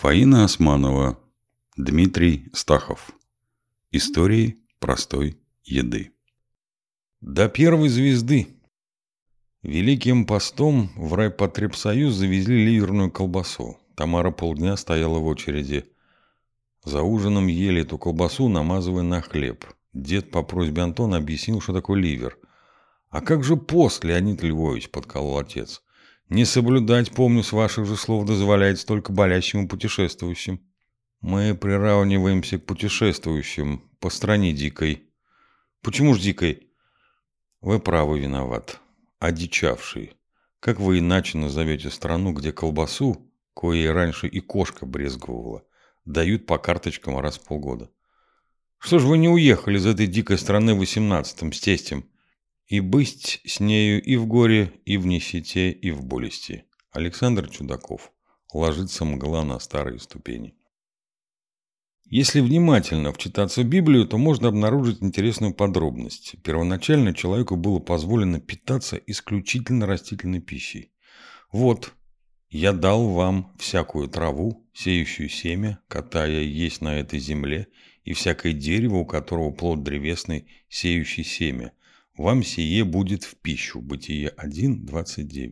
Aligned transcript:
Фаина 0.00 0.44
Османова, 0.44 1.18
Дмитрий 1.76 2.50
Стахов. 2.52 3.10
Истории 3.90 4.58
простой 4.78 5.40
еды. 5.64 6.12
До 7.20 7.48
первой 7.48 7.88
звезды. 7.88 8.46
Великим 9.64 10.24
постом 10.24 10.92
в 10.94 11.14
райпотребсоюз 11.14 12.14
завезли 12.14 12.64
ливерную 12.64 13.10
колбасу. 13.10 13.76
Тамара 13.96 14.30
полдня 14.30 14.76
стояла 14.76 15.18
в 15.18 15.26
очереди. 15.26 15.84
За 16.84 17.02
ужином 17.02 17.48
ели 17.48 17.82
эту 17.82 17.98
колбасу, 17.98 18.48
намазывая 18.48 19.02
на 19.02 19.20
хлеб. 19.20 19.64
Дед 19.94 20.30
по 20.30 20.44
просьбе 20.44 20.82
Антона 20.82 21.16
объяснил, 21.16 21.60
что 21.60 21.72
такое 21.72 22.00
ливер. 22.00 22.38
«А 23.10 23.20
как 23.20 23.42
же 23.42 23.56
пост, 23.56 24.04
Леонид 24.04 24.44
Львович?»– 24.44 24.90
подколол 24.92 25.38
отец. 25.38 25.82
Не 26.28 26.44
соблюдать, 26.44 27.10
помню, 27.10 27.42
с 27.42 27.52
ваших 27.52 27.86
же 27.86 27.96
слов 27.96 28.26
дозволяется 28.26 28.86
только 28.86 29.12
болящим 29.12 29.64
и 29.64 29.68
путешествующим. 29.68 30.60
Мы 31.20 31.54
приравниваемся 31.54 32.58
к 32.58 32.66
путешествующим 32.66 33.82
по 33.98 34.10
стране 34.10 34.52
дикой. 34.52 35.04
Почему 35.82 36.14
ж 36.14 36.20
дикой? 36.20 36.68
Вы 37.62 37.80
правы 37.80 38.20
виноват. 38.20 38.78
Одичавший. 39.18 40.12
Как 40.60 40.78
вы 40.80 40.98
иначе 40.98 41.38
назовете 41.38 41.88
страну, 41.88 42.32
где 42.32 42.52
колбасу, 42.52 43.32
кое 43.54 43.92
раньше 43.92 44.28
и 44.28 44.40
кошка 44.40 44.84
брезговала, 44.84 45.64
дают 46.04 46.44
по 46.44 46.58
карточкам 46.58 47.18
раз 47.18 47.38
в 47.38 47.44
полгода? 47.44 47.90
Что 48.78 48.98
ж 48.98 49.04
вы 49.04 49.16
не 49.16 49.30
уехали 49.30 49.78
из 49.78 49.86
этой 49.86 50.06
дикой 50.06 50.36
страны 50.36 50.74
в 50.74 50.78
восемнадцатом 50.78 51.52
с 51.52 51.60
тестем? 51.60 52.04
И 52.68 52.80
быть 52.80 53.40
с 53.46 53.60
нею 53.60 54.02
и 54.02 54.16
в 54.16 54.26
горе, 54.26 54.74
и 54.84 54.98
в 54.98 55.06
нищете, 55.06 55.70
и 55.70 55.90
в 55.90 56.04
болести. 56.04 56.64
Александр 56.92 57.48
Чудаков. 57.48 58.12
Ложится 58.52 59.06
мгла 59.06 59.42
на 59.42 59.58
старые 59.58 59.98
ступени. 59.98 60.54
Если 62.04 62.40
внимательно 62.42 63.10
вчитаться 63.10 63.62
в 63.62 63.64
Библию, 63.64 64.06
то 64.06 64.18
можно 64.18 64.48
обнаружить 64.48 65.02
интересную 65.02 65.54
подробность. 65.54 66.36
Первоначально 66.42 67.14
человеку 67.14 67.56
было 67.56 67.78
позволено 67.78 68.38
питаться 68.38 68.96
исключительно 68.96 69.86
растительной 69.86 70.40
пищей. 70.40 70.92
Вот, 71.50 71.94
я 72.50 72.74
дал 72.74 73.08
вам 73.08 73.54
всякую 73.58 74.08
траву, 74.08 74.68
сеющую 74.74 75.30
семя, 75.30 75.80
катая 75.88 76.42
есть 76.42 76.82
на 76.82 77.00
этой 77.00 77.18
земле, 77.18 77.68
и 78.04 78.12
всякое 78.12 78.52
дерево, 78.52 78.96
у 78.96 79.06
которого 79.06 79.52
плод 79.52 79.82
древесный, 79.82 80.48
сеющий 80.68 81.24
семя, 81.24 81.72
вам 82.18 82.42
сие 82.42 82.84
будет 82.84 83.24
в 83.24 83.36
пищу. 83.36 83.80
Бытие 83.80 84.32
1.29. 84.36 85.50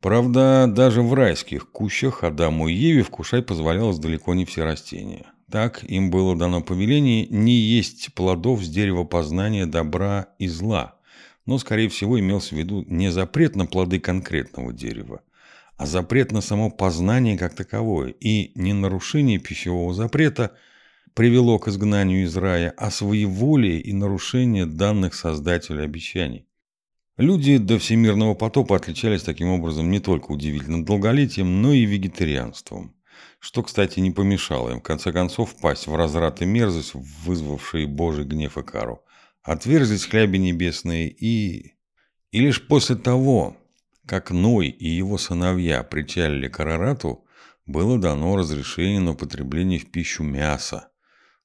Правда, 0.00 0.66
даже 0.68 1.02
в 1.02 1.14
райских 1.14 1.70
кущах 1.70 2.24
Адаму 2.24 2.68
и 2.68 2.74
Еве 2.74 3.02
вкушать 3.02 3.46
позволялось 3.46 3.98
далеко 3.98 4.34
не 4.34 4.44
все 4.44 4.64
растения. 4.64 5.26
Так 5.50 5.84
им 5.84 6.10
было 6.10 6.36
дано 6.36 6.62
повеление 6.62 7.26
не 7.26 7.54
есть 7.54 8.14
плодов 8.14 8.64
с 8.64 8.68
дерева 8.68 9.04
познания 9.04 9.66
добра 9.66 10.28
и 10.38 10.48
зла, 10.48 10.98
но, 11.44 11.58
скорее 11.58 11.88
всего, 11.88 12.18
имелся 12.18 12.54
в 12.54 12.58
виду 12.58 12.84
не 12.88 13.10
запрет 13.12 13.54
на 13.54 13.66
плоды 13.66 14.00
конкретного 14.00 14.72
дерева, 14.72 15.20
а 15.76 15.86
запрет 15.86 16.32
на 16.32 16.40
само 16.40 16.70
познание 16.70 17.36
как 17.36 17.54
таковое 17.54 18.14
и 18.18 18.52
не 18.54 18.72
нарушение 18.72 19.38
пищевого 19.38 19.92
запрета– 19.92 20.52
привело 21.14 21.58
к 21.58 21.68
изгнанию 21.68 22.24
из 22.24 22.36
рая, 22.36 22.72
а 22.76 22.90
своеволие 22.90 23.80
и 23.80 23.92
нарушение 23.92 24.66
данных 24.66 25.14
Создателя 25.14 25.82
обещаний. 25.82 26.46
Люди 27.18 27.58
до 27.58 27.78
всемирного 27.78 28.34
потопа 28.34 28.76
отличались 28.76 29.22
таким 29.22 29.48
образом 29.48 29.90
не 29.90 30.00
только 30.00 30.32
удивительным 30.32 30.84
долголетием, 30.84 31.60
но 31.60 31.72
и 31.72 31.84
вегетарианством. 31.84 32.96
Что, 33.38 33.62
кстати, 33.62 34.00
не 34.00 34.10
помешало 34.10 34.70
им, 34.70 34.80
в 34.80 34.82
конце 34.82 35.12
концов, 35.12 35.50
впасть 35.50 35.86
в 35.86 35.94
разрад 35.94 36.40
и 36.40 36.46
мерзость, 36.46 36.94
вызвавшие 36.94 37.86
Божий 37.86 38.24
гнев 38.24 38.56
и 38.56 38.62
кару. 38.62 39.04
Отверзлись 39.42 40.06
хляби 40.06 40.38
небесные 40.38 41.10
и... 41.10 41.74
И 42.30 42.40
лишь 42.40 42.66
после 42.66 42.96
того, 42.96 43.56
как 44.06 44.30
Ной 44.30 44.68
и 44.68 44.88
его 44.88 45.18
сыновья 45.18 45.82
причалили 45.82 46.48
к 46.48 46.60
Арарату, 46.60 47.26
было 47.66 47.98
дано 47.98 48.36
разрешение 48.36 49.00
на 49.00 49.10
употребление 49.10 49.78
в 49.78 49.90
пищу 49.90 50.22
мяса, 50.22 50.88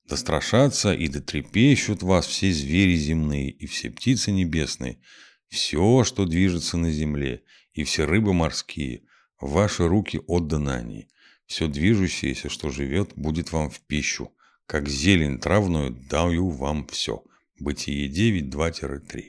да 0.07 0.15
страшатся 0.15 0.93
и 0.93 1.07
дотрепещут 1.07 2.01
вас 2.01 2.25
все 2.25 2.51
звери 2.51 2.95
земные 2.95 3.49
и 3.49 3.65
все 3.67 3.89
птицы 3.89 4.31
небесные, 4.31 4.99
все, 5.49 6.03
что 6.03 6.25
движется 6.25 6.77
на 6.77 6.91
земле, 6.91 7.43
и 7.73 7.83
все 7.83 8.05
рыбы 8.05 8.33
морские, 8.33 9.03
ваши 9.39 9.87
руки 9.87 10.21
отданы 10.27 10.71
они. 10.71 11.07
Все 11.45 11.67
движущееся, 11.67 12.49
что 12.49 12.69
живет, 12.69 13.11
будет 13.15 13.51
вам 13.51 13.69
в 13.69 13.79
пищу, 13.81 14.31
как 14.65 14.89
зелень 14.89 15.39
травную 15.39 15.91
даю 15.91 16.49
вам 16.49 16.87
все. 16.87 17.23
Бытие 17.59 18.07
9, 18.07 18.53
2-3. 18.53 19.23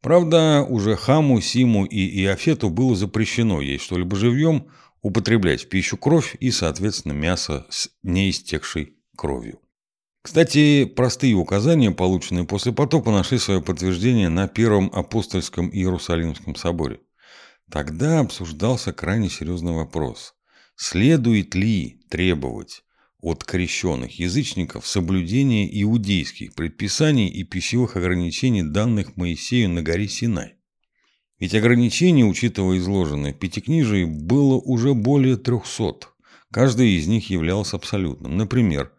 Правда, 0.00 0.66
уже 0.68 0.96
Хаму, 0.96 1.40
Симу 1.40 1.86
и 1.86 2.22
Иофету 2.22 2.68
было 2.68 2.94
запрещено 2.94 3.62
есть 3.62 3.84
что-либо 3.84 4.16
живьем, 4.16 4.68
употреблять 5.00 5.64
в 5.64 5.68
пищу 5.68 5.96
кровь 5.96 6.36
и, 6.40 6.50
соответственно, 6.50 7.12
мясо 7.12 7.66
с 7.70 7.90
неистекшей 8.02 8.98
кровью. 9.16 9.63
Кстати, 10.24 10.86
простые 10.86 11.34
указания, 11.34 11.90
полученные 11.90 12.46
после 12.46 12.72
потопа, 12.72 13.10
нашли 13.10 13.36
свое 13.36 13.60
подтверждение 13.60 14.30
на 14.30 14.48
Первом 14.48 14.90
апостольском 14.90 15.68
Иерусалимском 15.70 16.56
соборе. 16.56 17.00
Тогда 17.70 18.20
обсуждался 18.20 18.94
крайне 18.94 19.28
серьезный 19.28 19.72
вопрос. 19.72 20.34
Следует 20.76 21.54
ли 21.54 22.00
требовать 22.08 22.84
от 23.20 23.44
крещенных 23.44 24.18
язычников 24.18 24.86
соблюдения 24.86 25.68
иудейских 25.82 26.54
предписаний 26.54 27.28
и 27.28 27.44
пищевых 27.44 27.96
ограничений, 27.96 28.62
данных 28.62 29.18
Моисею 29.18 29.68
на 29.68 29.82
горе 29.82 30.08
Синай? 30.08 30.54
Ведь 31.38 31.54
ограничений, 31.54 32.24
учитывая 32.24 32.78
изложенное 32.78 33.34
в 33.34 33.38
Пятикнижии, 33.38 34.04
было 34.04 34.54
уже 34.54 34.94
более 34.94 35.36
трехсот. 35.36 36.14
Каждое 36.50 36.86
из 36.86 37.06
них 37.08 37.28
являлось 37.28 37.74
абсолютным. 37.74 38.38
Например, 38.38 38.90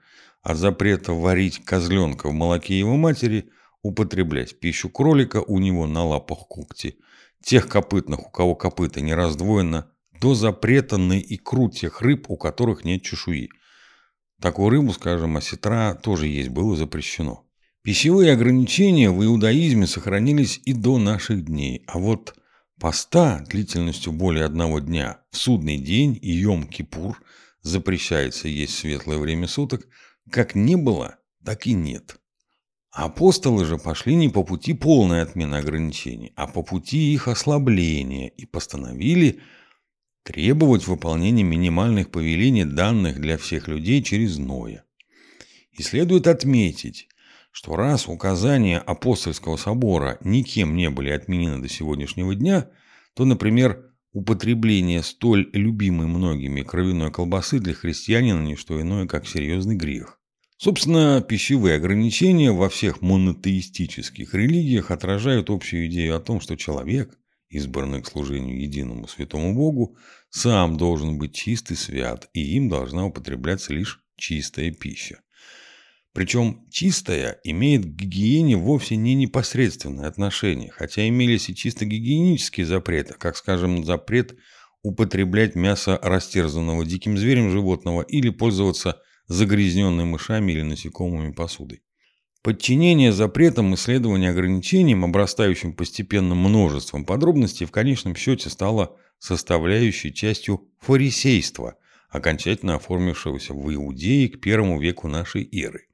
от 0.46 0.58
запрета 0.58 1.12
варить 1.12 1.66
козленка 1.66 2.30
в 2.30 2.34
молоке 2.34 2.78
его 2.78 2.98
матери, 2.98 3.50
употреблять 3.82 4.60
пищу 4.60 4.90
кролика 4.90 5.42
у 5.42 5.58
него 5.58 5.88
на 5.88 6.06
лапах 6.06 6.48
когти, 6.48 7.00
тех 7.44 7.68
копытных, 7.68 8.28
у 8.28 8.30
кого 8.30 8.54
копыта 8.54 9.02
не 9.02 9.16
раздвоено, 9.16 9.90
до 10.22 10.36
запрета 10.36 10.98
на 10.98 11.20
икру 11.20 11.72
тех 11.72 12.04
рыб, 12.04 12.30
у 12.30 12.38
которых 12.38 12.86
нет 12.86 13.02
чешуи. 13.02 13.50
Такую 14.40 14.70
рыбу, 14.70 14.94
скажем, 14.94 15.36
осетра 15.36 15.96
тоже 15.96 16.28
есть 16.28 16.50
было 16.50 16.76
запрещено. 16.76 17.44
Пищевые 17.82 18.32
ограничения 18.32 19.10
в 19.10 19.26
иудаизме 19.26 19.88
сохранились 19.88 20.62
и 20.64 20.74
до 20.74 21.00
наших 21.00 21.44
дней, 21.44 21.84
а 21.88 21.98
вот 21.98 22.36
поста 22.80 23.44
длительностью 23.50 24.14
более 24.14 24.46
одного 24.46 24.80
дня 24.80 25.22
в 25.32 25.38
судный 25.38 25.78
день 25.78 26.20
и 26.22 26.40
Йом-Кипур 26.44 27.16
запрещается 27.64 28.48
есть 28.48 28.78
светлое 28.78 29.18
время 29.18 29.48
суток– 29.48 29.88
как 30.32 30.56
не 30.56 30.76
было, 30.76 31.18
так 31.44 31.68
и 31.68 31.74
нет. 31.74 32.18
Апостолы 32.92 33.66
же 33.66 33.78
пошли 33.78 34.16
не 34.16 34.30
по 34.30 34.44
пути 34.44 34.74
полной 34.74 35.22
отмены 35.22 35.56
ограничений, 35.56 36.32
а 36.36 36.48
по 36.48 36.64
пути 36.64 37.14
их 37.14 37.28
ослабления 37.28 38.30
и 38.30 38.46
постановили 38.46 39.42
требовать 40.24 40.88
выполнения 40.88 41.44
минимальных 41.44 42.10
повелений, 42.10 42.64
данных 42.64 43.20
для 43.20 43.38
всех 43.38 43.68
людей 43.68 44.02
через 44.02 44.38
Ноя. 44.38 44.86
И 45.72 45.84
следует 45.84 46.26
отметить, 46.26 47.10
что 47.52 47.76
раз 47.76 48.08
указания 48.08 48.80
апостольского 48.80 49.58
собора 49.58 50.18
никем 50.22 50.76
не 50.76 50.90
были 50.90 51.10
отменены 51.10 51.62
до 51.62 51.70
сегодняшнего 51.70 52.34
дня, 52.34 52.70
то, 53.14 53.26
например, 53.26 53.92
употребление 54.16 55.04
столь 55.04 55.50
любимой 55.52 56.08
многими 56.08 56.62
кровяной 56.62 57.12
колбасы 57.12 57.60
для 57.60 57.74
христианина 57.74 58.42
не 58.42 58.56
что 58.56 58.82
иное, 58.82 59.08
как 59.08 59.28
серьезный 59.28 59.76
грех. 59.76 60.22
Собственно, 60.58 61.22
пищевые 61.22 61.76
ограничения 61.76 62.54
во 62.54 62.70
всех 62.70 63.02
монотеистических 63.02 64.34
религиях 64.34 64.90
отражают 64.90 65.50
общую 65.50 65.88
идею 65.88 66.16
о 66.16 66.22
том, 66.22 66.40
что 66.40 66.56
человек, 66.56 67.20
избранный 67.50 68.02
к 68.02 68.08
служению 68.08 68.62
единому 68.62 69.10
святому 69.10 69.54
Богу, 69.54 69.98
сам 70.30 70.78
должен 70.78 71.18
быть 71.18 71.36
чист 71.36 71.72
и 71.72 71.76
свят, 71.76 72.30
и 72.32 72.56
им 72.56 72.70
должна 72.70 73.06
употребляться 73.06 73.74
лишь 73.74 74.02
чистая 74.16 74.72
пища. 74.72 75.20
Причем 76.16 76.66
чистая 76.72 77.42
имеет 77.44 77.84
к 77.84 77.90
гигиене 77.90 78.56
вовсе 78.56 78.96
не 78.96 79.16
непосредственное 79.16 80.08
отношение, 80.08 80.72
хотя 80.72 81.06
имелись 81.06 81.50
и 81.50 81.56
чисто 81.56 81.84
гигиенические 81.84 82.66
запреты, 82.66 83.16
как, 83.16 83.36
скажем, 83.36 83.84
запрет 83.84 84.34
употреблять 84.82 85.56
мясо 85.56 86.00
растерзанного 86.02 86.86
диким 86.86 87.18
зверем 87.18 87.52
животного 87.52 88.02
или 88.02 88.30
пользоваться 88.30 89.02
загрязненной 89.28 90.06
мышами 90.06 90.54
или 90.54 90.62
насекомыми 90.62 91.34
посудой. 91.34 91.82
Подчинение 92.42 93.12
запретам 93.12 93.76
исследования 93.76 94.30
ограничениям, 94.30 95.04
обрастающим 95.04 95.74
постепенно 95.74 96.34
множеством 96.34 97.04
подробностей, 97.04 97.66
в 97.66 97.72
конечном 97.72 98.16
счете 98.16 98.50
стало 98.50 98.96
составляющей 99.20 100.14
частью 100.14 100.70
фарисейства, 100.80 101.76
окончательно 102.08 102.76
оформившегося 102.76 103.54
в 103.54 103.74
Иудее 103.74 104.30
к 104.30 104.40
первому 104.40 104.80
веку 104.80 105.10
нашей 105.10 105.44
эры. 105.52 105.88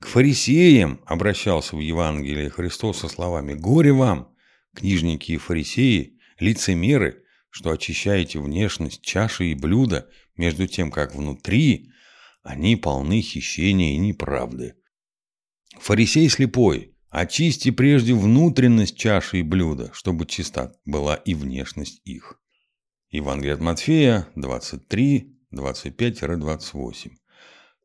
К 0.00 0.06
фарисеям 0.06 1.00
обращался 1.06 1.76
в 1.76 1.80
Евангелии 1.80 2.48
Христос 2.48 3.00
со 3.00 3.08
словами 3.08 3.54
«Горе 3.54 3.92
вам, 3.92 4.34
книжники 4.74 5.32
и 5.32 5.36
фарисеи, 5.36 6.18
лицемеры, 6.38 7.22
что 7.50 7.70
очищаете 7.70 8.40
внешность 8.40 9.02
чаши 9.02 9.46
и 9.46 9.54
блюда, 9.54 10.08
между 10.36 10.66
тем, 10.66 10.90
как 10.90 11.14
внутри 11.14 11.90
они 12.42 12.76
полны 12.76 13.20
хищения 13.20 13.94
и 13.94 13.98
неправды. 13.98 14.74
Фарисей 15.78 16.28
слепой, 16.28 16.96
очисти 17.10 17.70
прежде 17.70 18.14
внутренность 18.14 18.96
чаши 18.96 19.40
и 19.40 19.42
блюда, 19.42 19.90
чтобы 19.92 20.26
чиста 20.26 20.72
была 20.84 21.14
и 21.16 21.34
внешность 21.34 22.00
их. 22.04 22.40
Евангелие 23.10 23.54
от 23.54 23.60
Матфея 23.60 24.28
23, 24.36 25.36
25-28. 25.52 27.10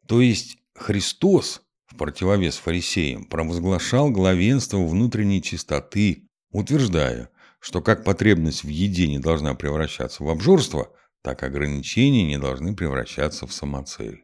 То 0.08 0.22
есть 0.22 0.58
Христос 0.74 1.65
противовес 1.98 2.58
фарисеям 2.58 3.26
провозглашал 3.26 4.12
главенство 4.12 4.78
внутренней 4.78 5.42
чистоты, 5.42 6.28
утверждая, 6.52 7.30
что 7.60 7.82
как 7.82 8.04
потребность 8.04 8.64
в 8.64 8.68
еде 8.68 9.08
не 9.08 9.20
должна 9.20 9.56
превращаться 9.56 10.24
в 10.24 10.30
обжорство, 10.30 10.92
так 11.22 11.42
ограничения 11.44 12.24
не 12.24 12.38
должны 12.38 12.76
превращаться 12.76 13.48
в 13.48 13.54
самоцель. 13.54 14.24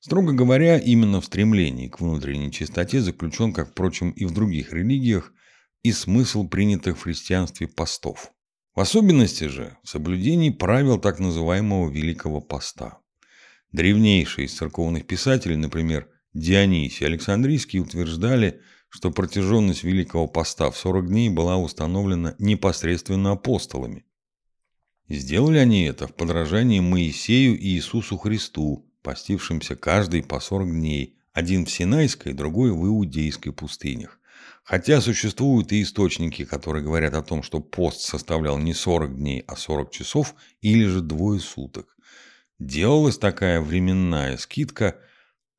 Строго 0.00 0.32
говоря, 0.32 0.78
именно 0.78 1.20
в 1.20 1.24
стремлении 1.24 1.86
к 1.86 2.00
внутренней 2.00 2.50
чистоте 2.50 3.00
заключен, 3.00 3.52
как, 3.52 3.70
впрочем, 3.70 4.10
и 4.10 4.24
в 4.24 4.32
других 4.32 4.72
религиях, 4.72 5.32
и 5.84 5.92
смысл 5.92 6.48
принятых 6.48 6.98
в 6.98 7.02
христианстве 7.02 7.68
постов. 7.68 8.32
В 8.74 8.80
особенности 8.80 9.44
же 9.44 9.76
в 9.84 9.88
соблюдении 9.88 10.50
правил 10.50 10.98
так 10.98 11.20
называемого 11.20 11.88
Великого 11.88 12.40
Поста. 12.40 12.98
Древнейшие 13.70 14.46
из 14.46 14.54
церковных 14.54 15.06
писателей, 15.06 15.56
например, 15.56 16.08
Дионисий 16.34 17.06
Александрийский, 17.06 17.80
утверждали, 17.80 18.60
что 18.88 19.10
протяженность 19.10 19.84
Великого 19.84 20.26
Поста 20.26 20.70
в 20.70 20.76
40 20.76 21.08
дней 21.08 21.28
была 21.28 21.58
установлена 21.58 22.34
непосредственно 22.38 23.32
апостолами. 23.32 24.04
Сделали 25.08 25.58
они 25.58 25.84
это 25.84 26.06
в 26.06 26.14
подражании 26.14 26.80
Моисею 26.80 27.58
и 27.58 27.68
Иисусу 27.68 28.16
Христу, 28.16 28.90
постившимся 29.02 29.76
каждый 29.76 30.22
по 30.22 30.40
40 30.40 30.70
дней, 30.70 31.18
один 31.32 31.66
в 31.66 31.70
Синайской, 31.70 32.32
другой 32.32 32.72
в 32.72 32.86
Иудейской 32.86 33.52
пустынях. 33.52 34.18
Хотя 34.64 35.00
существуют 35.00 35.72
и 35.72 35.82
источники, 35.82 36.44
которые 36.44 36.84
говорят 36.84 37.14
о 37.14 37.22
том, 37.22 37.42
что 37.42 37.60
пост 37.60 38.00
составлял 38.00 38.58
не 38.58 38.74
40 38.74 39.16
дней, 39.16 39.44
а 39.46 39.56
40 39.56 39.90
часов 39.90 40.34
или 40.60 40.86
же 40.86 41.00
двое 41.00 41.40
суток. 41.40 41.96
Делалась 42.58 43.18
такая 43.18 43.60
временная 43.60 44.36
скидка, 44.36 44.98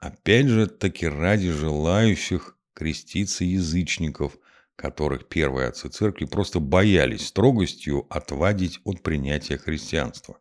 опять 0.03 0.47
же 0.47 0.67
таки 0.67 1.07
ради 1.07 1.50
желающих 1.50 2.57
креститься 2.73 3.45
язычников, 3.45 4.38
которых 4.75 5.29
первые 5.29 5.69
отцы 5.69 5.88
церкви 5.88 6.25
просто 6.25 6.59
боялись 6.59 7.27
строгостью 7.27 8.05
отвадить 8.09 8.79
от 8.83 9.01
принятия 9.01 9.57
христианства. 9.57 10.39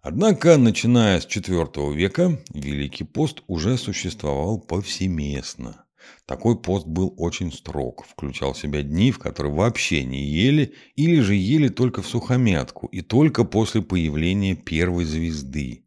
Однако, 0.00 0.56
начиная 0.58 1.20
с 1.20 1.26
IV 1.26 1.94
века, 1.94 2.40
Великий 2.54 3.04
пост 3.04 3.42
уже 3.48 3.76
существовал 3.76 4.60
повсеместно. 4.60 5.86
Такой 6.26 6.60
пост 6.60 6.86
был 6.86 7.14
очень 7.16 7.52
строг, 7.52 8.04
включал 8.06 8.52
в 8.52 8.58
себя 8.58 8.82
дни, 8.82 9.10
в 9.10 9.18
которые 9.18 9.54
вообще 9.54 10.04
не 10.04 10.24
ели 10.24 10.74
или 10.94 11.20
же 11.20 11.34
ели 11.34 11.68
только 11.68 12.02
в 12.02 12.06
сухомятку 12.06 12.86
и 12.88 13.00
только 13.00 13.44
после 13.44 13.82
появления 13.82 14.54
первой 14.54 15.04
звезды. 15.04 15.81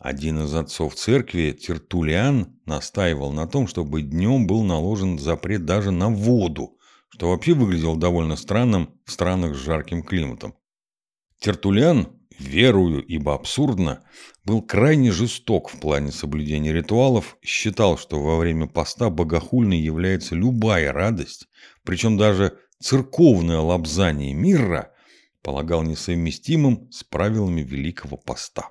Один 0.00 0.44
из 0.44 0.54
отцов 0.54 0.94
церкви, 0.94 1.52
Тертулиан, 1.52 2.58
настаивал 2.64 3.32
на 3.32 3.46
том, 3.46 3.66
чтобы 3.66 4.00
днем 4.00 4.46
был 4.46 4.62
наложен 4.62 5.18
запрет 5.18 5.66
даже 5.66 5.90
на 5.90 6.08
воду, 6.08 6.78
что 7.10 7.28
вообще 7.28 7.52
выглядело 7.52 7.98
довольно 7.98 8.36
странным 8.36 8.98
в 9.04 9.12
странах 9.12 9.54
с 9.54 9.58
жарким 9.58 10.02
климатом. 10.02 10.54
Тертулиан, 11.38 12.18
верую, 12.38 13.04
ибо 13.04 13.34
абсурдно, 13.34 14.02
был 14.42 14.62
крайне 14.62 15.12
жесток 15.12 15.68
в 15.68 15.78
плане 15.78 16.12
соблюдения 16.12 16.72
ритуалов, 16.72 17.36
считал, 17.42 17.98
что 17.98 18.22
во 18.22 18.38
время 18.38 18.68
поста 18.68 19.10
богохульной 19.10 19.80
является 19.80 20.34
любая 20.34 20.94
радость, 20.94 21.46
причем 21.84 22.16
даже 22.16 22.58
церковное 22.78 23.58
лобзание 23.58 24.32
мира 24.32 24.94
полагал 25.42 25.82
несовместимым 25.82 26.90
с 26.90 27.04
правилами 27.04 27.60
Великого 27.60 28.16
Поста. 28.16 28.70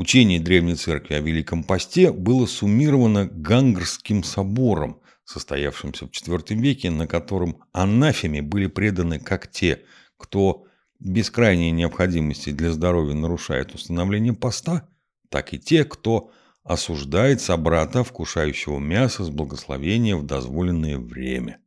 Учение 0.00 0.40
Древней 0.40 0.76
Церкви 0.76 1.12
о 1.12 1.20
Великом 1.20 1.62
Посте 1.62 2.10
было 2.10 2.46
суммировано 2.46 3.26
Гангрским 3.26 4.24
собором, 4.24 5.02
состоявшимся 5.26 6.06
в 6.06 6.08
IV 6.08 6.54
веке, 6.54 6.90
на 6.90 7.06
котором 7.06 7.62
анафеме 7.72 8.40
были 8.40 8.66
преданы 8.66 9.18
как 9.18 9.50
те, 9.50 9.82
кто 10.16 10.64
без 11.00 11.28
крайней 11.30 11.70
необходимости 11.70 12.48
для 12.48 12.72
здоровья 12.72 13.12
нарушает 13.12 13.74
установление 13.74 14.32
поста, 14.32 14.88
так 15.28 15.52
и 15.52 15.58
те, 15.58 15.84
кто 15.84 16.30
осуждает 16.64 17.42
собрата, 17.42 18.02
вкушающего 18.02 18.78
мясо 18.78 19.22
с 19.22 19.28
благословения 19.28 20.16
в 20.16 20.24
дозволенное 20.24 20.96
время. 20.96 21.58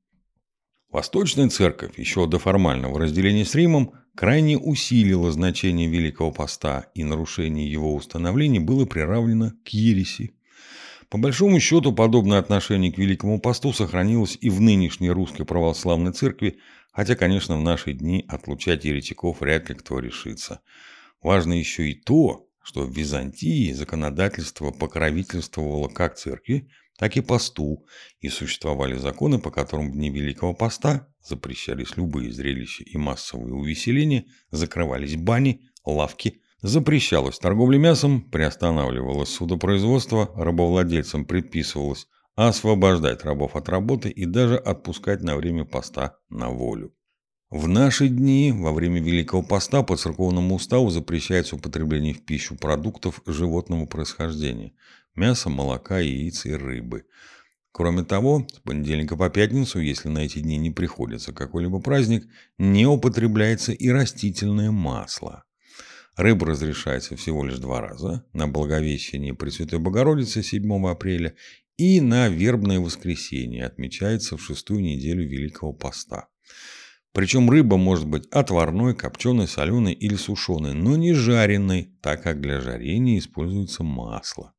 Восточная 0.89 1.49
церковь 1.49 1.99
еще 1.99 2.25
до 2.25 2.39
формального 2.39 2.99
разделения 2.99 3.45
с 3.45 3.53
Римом 3.53 3.93
крайне 4.15 4.57
усилила 4.57 5.31
значение 5.31 5.87
Великого 5.87 6.31
Поста, 6.31 6.87
и 6.93 7.03
нарушение 7.03 7.71
его 7.71 7.93
установлений 7.95 8.59
было 8.59 8.85
приравнено 8.85 9.55
к 9.65 9.69
ереси. 9.69 10.35
По 11.09 11.17
большому 11.17 11.59
счету, 11.59 11.93
подобное 11.93 12.39
отношение 12.39 12.91
к 12.91 12.97
Великому 12.97 13.39
Посту 13.39 13.71
сохранилось 13.71 14.37
и 14.41 14.49
в 14.49 14.59
нынешней 14.61 15.11
русской 15.11 15.45
православной 15.45 16.11
церкви, 16.11 16.57
хотя, 16.91 17.15
конечно, 17.15 17.57
в 17.57 17.61
наши 17.61 17.93
дни 17.93 18.25
отлучать 18.27 18.85
еретиков 18.85 19.41
вряд 19.41 19.69
ли 19.69 19.75
кто 19.75 19.99
решится. 19.99 20.61
Важно 21.21 21.53
еще 21.53 21.89
и 21.89 21.93
то, 21.93 22.47
что 22.63 22.81
в 22.81 22.91
Византии 22.91 23.73
законодательство 23.73 24.71
покровительствовало 24.71 25.87
как 25.87 26.15
церкви, 26.15 26.69
так 26.97 27.17
и 27.17 27.21
посту, 27.21 27.85
и 28.19 28.29
существовали 28.29 28.95
законы, 28.95 29.39
по 29.39 29.51
которым 29.51 29.91
в 29.91 29.93
дни 29.93 30.09
Великого 30.09 30.53
Поста 30.53 31.07
запрещались 31.23 31.97
любые 31.97 32.31
зрелища 32.31 32.83
и 32.83 32.97
массовые 32.97 33.53
увеселения, 33.53 34.25
закрывались 34.51 35.15
бани, 35.15 35.61
лавки, 35.85 36.41
запрещалась 36.61 37.39
торговля 37.39 37.77
мясом, 37.77 38.21
приостанавливалось 38.21 39.29
судопроизводство, 39.29 40.31
рабовладельцам 40.35 41.25
предписывалось 41.25 42.07
освобождать 42.35 43.23
рабов 43.23 43.55
от 43.55 43.69
работы 43.69 44.09
и 44.09 44.25
даже 44.25 44.57
отпускать 44.57 45.21
на 45.21 45.35
время 45.35 45.65
поста 45.65 46.17
на 46.29 46.49
волю. 46.49 46.93
В 47.49 47.67
наши 47.67 48.07
дни, 48.07 48.51
во 48.51 48.73
время 48.73 48.99
Великого 48.99 49.43
Поста, 49.43 49.83
по 49.83 49.95
церковному 49.95 50.55
уставу 50.55 50.89
запрещается 50.89 51.55
употребление 51.55 52.15
в 52.15 52.25
пищу 52.25 52.55
продуктов 52.55 53.21
животного 53.27 53.85
происхождения– 53.85 54.73
мяса, 55.15 55.49
молока, 55.49 55.99
яиц 55.99 56.45
и 56.45 56.53
рыбы. 56.53 57.05
Кроме 57.71 58.03
того, 58.03 58.47
с 58.53 58.59
понедельника 58.59 59.17
по 59.17 59.29
пятницу, 59.29 59.79
если 59.79 60.07
на 60.07 60.19
эти 60.19 60.39
дни 60.39 60.57
не 60.57 60.69
приходится 60.69 61.33
какой-либо 61.33 61.79
праздник, 61.79 62.27
не 62.59 62.85
употребляется 62.85 63.71
и 63.71 63.89
растительное 63.89 64.69
масло. 64.69 65.43
Рыба 66.15 66.45
разрешается 66.45 67.15
всего 67.15 67.43
лишь 67.43 67.57
два 67.57 67.81
раза– 67.81 68.23
на 68.33 68.47
Благовещение 68.47 69.33
Пресвятой 69.33 69.79
Богородицы 69.79 70.43
7 70.43 70.87
апреля 70.87 71.33
и 71.77 71.99
на 72.01 72.29
Вербное 72.29 72.79
воскресенье, 72.79 73.65
отмечается 73.65 74.37
в 74.37 74.43
шестую 74.43 74.81
неделю 74.81 75.27
Великого 75.27 75.73
Поста. 75.73 76.27
Причем 77.13 77.49
рыба 77.49 77.77
может 77.77 78.07
быть 78.07 78.27
отварной, 78.27 78.95
копченой, 78.95 79.47
соленой 79.47 79.93
или 79.93 80.15
сушеной, 80.15 80.73
но 80.73 80.95
не 80.97 81.13
жареной, 81.13 81.91
так 82.01 82.21
как 82.21 82.41
для 82.41 82.59
жарения 82.59 83.17
используется 83.17 83.83
масло. 83.83 84.53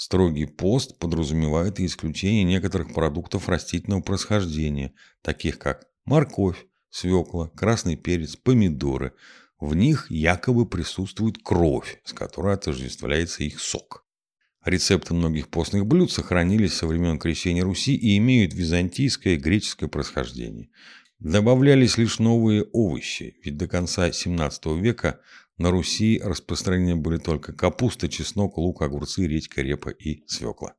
Строгий 0.00 0.46
пост 0.46 0.98
подразумевает 0.98 1.78
и 1.78 1.84
исключение 1.84 2.42
некоторых 2.42 2.94
продуктов 2.94 3.50
растительного 3.50 4.00
происхождения, 4.00 4.94
таких 5.20 5.58
как 5.58 5.88
морковь, 6.06 6.64
свекла, 6.88 7.48
красный 7.48 7.96
перец, 7.96 8.34
помидоры. 8.34 9.12
В 9.58 9.74
них 9.74 10.10
якобы 10.10 10.64
присутствует 10.64 11.36
кровь, 11.44 12.00
с 12.04 12.14
которой 12.14 12.54
отождествляется 12.54 13.44
их 13.44 13.60
сок. 13.60 14.06
Рецепты 14.64 15.12
многих 15.12 15.48
постных 15.48 15.84
блюд 15.84 16.10
сохранились 16.10 16.72
со 16.72 16.86
времен 16.86 17.18
крещения 17.18 17.62
Руси 17.62 17.94
и 17.94 18.16
имеют 18.16 18.54
византийское 18.54 19.34
и 19.34 19.36
греческое 19.36 19.90
происхождение– 19.90 20.70
Добавлялись 21.20 21.98
лишь 21.98 22.18
новые 22.18 22.64
овощи, 22.72 23.36
ведь 23.44 23.58
до 23.58 23.68
конца 23.68 24.08
XVII 24.08 24.80
века 24.80 25.20
на 25.60 25.70
Руси 25.70 26.18
распространены 26.24 26.96
были 26.96 27.18
только 27.18 27.52
капуста, 27.52 28.08
чеснок, 28.08 28.56
лук, 28.56 28.80
огурцы, 28.80 29.26
редька, 29.26 29.60
репа 29.60 29.90
и 29.90 30.24
свекла. 30.26 30.72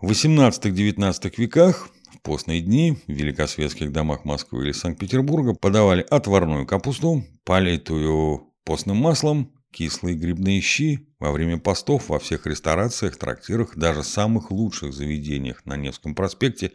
В 0.00 0.10
XVIII-XIX 0.10 1.34
веках 1.36 1.90
в 2.14 2.22
постные 2.22 2.62
дни 2.62 2.96
в 3.06 3.12
великосветских 3.12 3.92
домах 3.92 4.24
Москвы 4.24 4.64
или 4.64 4.72
Санкт-Петербурга 4.72 5.54
подавали 5.54 6.06
отварную 6.08 6.66
капусту, 6.66 7.22
политую 7.44 8.54
постным 8.64 8.96
маслом 8.96 9.52
кислые 9.72 10.16
грибные 10.16 10.62
щи 10.62 11.06
во 11.18 11.30
время 11.30 11.58
постов 11.58 12.08
во 12.08 12.18
всех 12.18 12.46
ресторациях, 12.46 13.18
трактирах, 13.18 13.76
даже 13.76 14.02
самых 14.02 14.50
лучших 14.50 14.94
заведениях 14.94 15.66
на 15.66 15.76
Невском 15.76 16.14
проспекте 16.14 16.72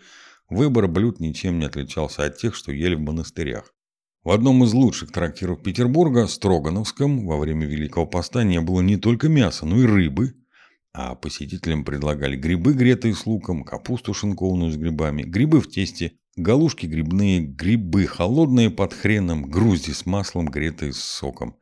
выбор 0.50 0.88
блюд 0.88 1.20
ничем 1.20 1.58
не 1.58 1.66
отличался 1.66 2.26
от 2.26 2.38
тех, 2.38 2.54
что 2.54 2.72
ели 2.72 2.94
в 2.94 3.00
монастырях. 3.00 3.74
В 4.24 4.32
одном 4.32 4.64
из 4.64 4.72
лучших 4.72 5.12
трактиров 5.12 5.62
Петербурга, 5.62 6.28
Строгановском, 6.28 7.26
во 7.26 7.38
время 7.38 7.66
Великого 7.66 8.06
Поста 8.06 8.46
не 8.46 8.62
было 8.62 8.80
не 8.80 8.96
только 8.96 9.28
мяса, 9.28 9.66
но 9.66 9.82
и 9.82 9.86
рыбы, 9.86 10.36
а 10.94 11.16
посетителям 11.16 11.84
предлагали 11.84 12.38
грибы, 12.38 12.74
гретые 12.74 13.16
с 13.16 13.26
луком, 13.26 13.66
капусту 13.66 14.14
шинкованную 14.14 14.72
с 14.72 14.78
грибами, 14.78 15.24
грибы 15.24 15.60
в 15.60 15.70
тесте, 15.70 16.14
галушки 16.38 16.86
грибные, 16.86 17.42
грибы 17.42 18.08
холодные 18.08 18.70
под 18.70 18.94
хреном, 18.94 19.52
грузди 19.52 19.92
с 19.92 20.06
маслом, 20.06 20.46
гретые 20.46 20.94
с 20.94 21.00
соком. 21.00 21.58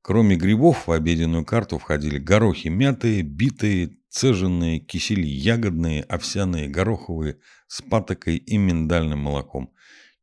Кроме 0.00 0.36
грибов 0.36 0.86
в 0.86 0.92
обеденную 0.92 1.44
карту 1.44 1.78
входили 1.78 2.20
горохи 2.20 2.68
мятые, 2.68 3.22
битые, 3.22 3.96
цеженные, 4.10 4.78
кисели 4.78 5.26
ягодные, 5.26 6.02
овсяные, 6.04 6.68
гороховые, 6.68 7.38
с 7.66 7.82
патокой 7.82 8.36
и 8.36 8.56
миндальным 8.58 9.18
молоком. 9.18 9.72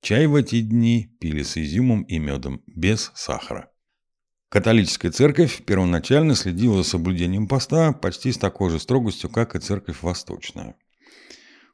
Чай 0.03 0.27
в 0.27 0.35
эти 0.35 0.59
дни 0.59 1.15
пили 1.21 1.43
с 1.43 1.55
изюмом 1.55 2.01
и 2.01 2.19
медом, 2.19 2.61
без 2.67 3.13
сахара. 3.15 3.69
Католическая 4.49 5.11
церковь 5.11 5.63
первоначально 5.63 6.35
следила 6.35 6.83
за 6.83 6.89
соблюдением 6.89 7.47
поста 7.47 7.93
почти 7.93 8.33
с 8.33 8.37
такой 8.37 8.69
же 8.69 8.81
строгостью, 8.81 9.29
как 9.29 9.55
и 9.55 9.59
церковь 9.59 10.03
восточная. 10.03 10.75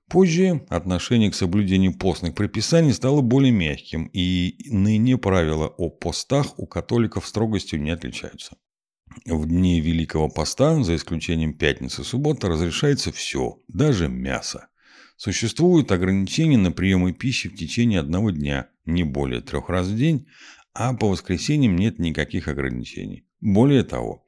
Позже 0.07 0.63
отношение 0.69 1.31
к 1.31 1.35
соблюдению 1.35 1.97
постных 1.97 2.35
предписаний 2.35 2.93
стало 2.93 3.21
более 3.21 3.51
мягким, 3.51 4.05
и 4.13 4.57
ныне 4.69 5.17
правила 5.17 5.67
о 5.67 5.89
постах 5.89 6.59
у 6.59 6.67
католиков 6.67 7.25
строгостью 7.25 7.81
не 7.81 7.89
отличаются. 7.89 8.57
В 9.25 9.47
дни 9.47 9.81
Великого 9.81 10.29
Поста, 10.29 10.83
за 10.83 10.95
исключением 10.95 11.55
пятницы 11.55 12.03
и 12.03 12.05
субботы, 12.05 12.47
разрешается 12.47 13.11
все, 13.11 13.57
даже 13.67 14.07
мясо. 14.07 14.67
Существуют 15.19 15.91
ограничения 15.91 16.57
на 16.57 16.71
приемы 16.71 17.11
пищи 17.11 17.49
в 17.49 17.55
течение 17.57 17.99
одного 17.99 18.31
дня, 18.31 18.69
не 18.85 19.03
более 19.03 19.41
трех 19.41 19.67
раз 19.67 19.87
в 19.87 19.97
день, 19.97 20.27
а 20.73 20.93
по 20.93 21.09
воскресеньям 21.09 21.75
нет 21.75 21.99
никаких 21.99 22.47
ограничений. 22.47 23.25
Более 23.41 23.83
того, 23.83 24.23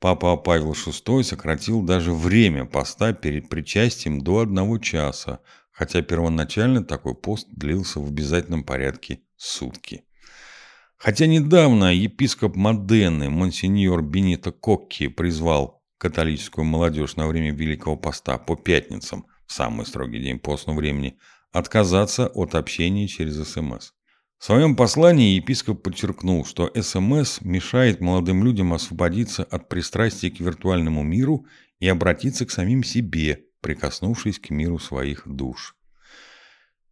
Папа 0.00 0.36
Павел 0.36 0.72
VI 0.72 1.22
сократил 1.22 1.80
даже 1.80 2.12
время 2.12 2.64
поста 2.64 3.12
перед 3.12 3.48
причастием 3.48 4.20
до 4.20 4.40
одного 4.40 4.78
часа, 4.78 5.38
хотя 5.70 6.02
первоначально 6.02 6.82
такой 6.82 7.14
пост 7.14 7.46
длился 7.52 8.00
в 8.00 8.08
обязательном 8.08 8.64
порядке 8.64 9.20
сутки. 9.36 10.02
Хотя 10.96 11.26
недавно 11.26 11.94
епископ 11.94 12.56
Модены, 12.56 13.30
монсеньор 13.30 14.02
Бенито 14.02 14.50
Кокки, 14.50 15.06
призвал 15.06 15.84
католическую 15.98 16.64
молодежь 16.64 17.14
на 17.14 17.28
время 17.28 17.52
Великого 17.52 17.94
Поста 17.94 18.38
по 18.38 18.56
пятницам, 18.56 19.26
самый 19.54 19.86
строгий 19.86 20.20
день 20.20 20.38
постного 20.38 20.78
времени, 20.78 21.16
отказаться 21.52 22.26
от 22.26 22.54
общения 22.54 23.06
через 23.06 23.36
СМС. 23.48 23.92
В 24.38 24.44
своем 24.44 24.76
послании 24.76 25.36
епископ 25.36 25.82
подчеркнул, 25.82 26.44
что 26.44 26.70
СМС 26.74 27.40
мешает 27.40 28.00
молодым 28.00 28.44
людям 28.44 28.74
освободиться 28.74 29.44
от 29.44 29.68
пристрастия 29.68 30.30
к 30.30 30.40
виртуальному 30.40 31.02
миру 31.02 31.46
и 31.78 31.88
обратиться 31.88 32.44
к 32.44 32.50
самим 32.50 32.82
себе, 32.82 33.44
прикоснувшись 33.60 34.38
к 34.38 34.50
миру 34.50 34.78
своих 34.78 35.26
душ. 35.26 35.76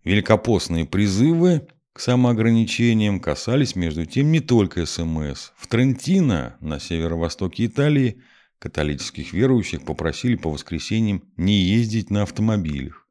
Великопостные 0.04 0.86
призывы 0.86 1.68
к 1.92 2.00
самоограничениям 2.00 3.20
касались, 3.20 3.76
между 3.76 4.06
тем, 4.06 4.32
не 4.32 4.40
только 4.40 4.86
СМС. 4.86 5.50
В 5.56 5.66
Трентино, 5.66 6.56
на 6.60 6.80
северо-востоке 6.80 7.66
Италии, 7.66 8.22
католических 8.62 9.32
верующих 9.32 9.84
попросили 9.84 10.36
по 10.36 10.48
воскресеньям 10.48 11.24
не 11.36 11.54
ездить 11.54 12.10
на 12.10 12.22
автомобилях. 12.22 13.08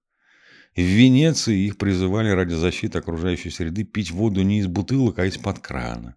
В 0.78 0.80
Венеции 0.80 1.66
их 1.66 1.78
призывали 1.78 2.30
ради 2.30 2.54
защиты 2.54 3.00
окружающей 3.00 3.50
среды 3.50 3.84
пить 3.84 4.12
воду 4.12 4.44
не 4.44 4.60
из 4.60 4.68
бутылок, 4.68 5.20
а 5.20 5.26
из-под 5.26 5.60
крана. 5.60 6.16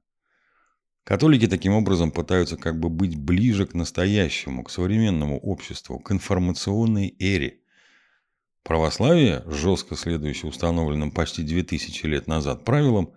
Католики 1.03 1.49
таким 1.49 1.73
образом 1.73 2.12
пытаются 2.12 2.57
как 2.57 2.79
бы 2.79 2.88
быть 2.88 3.17
ближе 3.17 3.67
к 3.67 3.75
настоящему, 3.75 4.62
к 4.62 4.71
современному 4.71 5.41
обществу, 5.41 5.99
к 5.99 6.12
информационной 6.12 7.17
эре. 7.19 7.59
Православие, 8.62 9.43
жестко 9.47 9.97
следующее 9.97 10.49
установленным 10.49 11.11
почти 11.11 11.43
2000 11.43 12.07
лет 12.07 12.29
назад 12.29 12.64
правилам, 12.64 13.14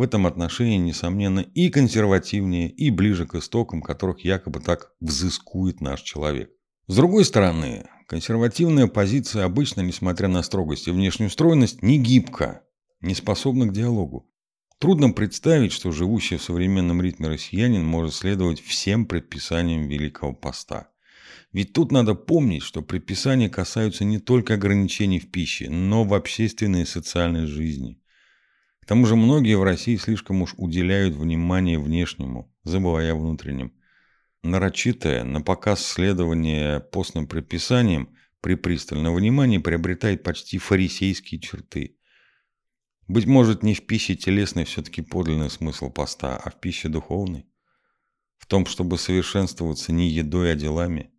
в 0.00 0.02
этом 0.02 0.26
отношении, 0.26 0.78
несомненно, 0.78 1.40
и 1.40 1.68
консервативнее, 1.68 2.70
и 2.70 2.90
ближе 2.90 3.26
к 3.26 3.34
истокам, 3.34 3.82
которых 3.82 4.24
якобы 4.24 4.60
так 4.60 4.92
взыскует 5.00 5.80
наш 5.80 6.00
человек. 6.00 6.50
С 6.86 6.96
другой 6.96 7.24
стороны, 7.24 7.86
Консервативная 8.10 8.88
позиция 8.88 9.44
обычно, 9.44 9.82
несмотря 9.82 10.26
на 10.26 10.42
строгость 10.42 10.88
и 10.88 10.90
внешнюю 10.90 11.30
стройность, 11.30 11.80
не 11.80 11.96
гибка, 11.96 12.62
не 13.00 13.14
способна 13.14 13.66
к 13.66 13.72
диалогу. 13.72 14.28
Трудно 14.78 15.12
представить, 15.12 15.70
что 15.70 15.92
живущий 15.92 16.38
в 16.38 16.42
современном 16.42 17.00
ритме 17.00 17.28
россиянин 17.28 17.84
может 17.84 18.14
следовать 18.14 18.60
всем 18.60 19.06
предписаниям 19.06 19.86
Великого 19.86 20.32
Поста. 20.32 20.88
Ведь 21.52 21.72
тут 21.72 21.92
надо 21.92 22.14
помнить, 22.14 22.64
что 22.64 22.82
предписания 22.82 23.48
касаются 23.48 24.04
не 24.04 24.18
только 24.18 24.54
ограничений 24.54 25.20
в 25.20 25.30
пище, 25.30 25.70
но 25.70 26.02
в 26.02 26.12
общественной 26.12 26.82
и 26.82 26.86
социальной 26.86 27.46
жизни. 27.46 28.00
Тому 28.90 29.06
же 29.06 29.14
многие 29.14 29.56
в 29.56 29.62
России 29.62 29.94
слишком 29.94 30.42
уж 30.42 30.52
уделяют 30.56 31.14
внимание 31.14 31.78
внешнему, 31.78 32.52
забывая 32.64 33.12
о 33.12 33.14
внутреннем 33.14 33.72
нарочитое, 34.42 35.22
на 35.22 35.40
показ 35.40 35.86
следование 35.86 36.80
постным 36.80 37.28
предписаниям 37.28 38.12
при 38.40 38.56
пристальном 38.56 39.14
внимании 39.14 39.58
приобретает 39.58 40.24
почти 40.24 40.58
фарисейские 40.58 41.40
черты. 41.40 41.98
Быть 43.06 43.26
может, 43.26 43.62
не 43.62 43.74
в 43.74 43.86
пище 43.86 44.16
телесной 44.16 44.64
все-таки 44.64 45.02
подлинный 45.02 45.50
смысл 45.50 45.88
поста, 45.88 46.36
а 46.36 46.50
в 46.50 46.58
пище 46.58 46.88
духовной? 46.88 47.46
В 48.38 48.46
том, 48.46 48.66
чтобы 48.66 48.98
совершенствоваться 48.98 49.92
не 49.92 50.08
едой, 50.08 50.50
а 50.50 50.56
делами? 50.56 51.12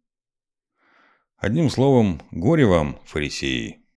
Одним 1.38 1.70
словом, 1.70 2.22
горе 2.32 2.66
вам, 2.66 3.00
фарисеи, 3.06 3.81